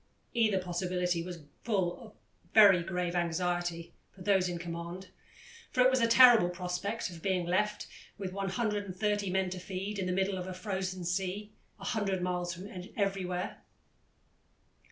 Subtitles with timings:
[0.33, 2.13] Either possibility was full of
[2.55, 5.09] very grave anxiety for those in command,
[5.69, 7.85] for it was a terrible prospect of being left,
[8.17, 12.51] with 130 men to feed, in the midst of the frozen sea, "a hundred miles
[12.51, 12.67] from
[12.97, 13.61] everywhere."